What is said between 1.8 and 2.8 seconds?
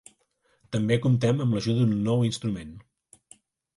d'un nou instrument.